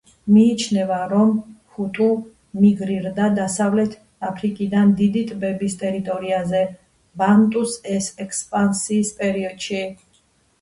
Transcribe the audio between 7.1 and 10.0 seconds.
ბანტუს ექსპანსიის პერიოდში.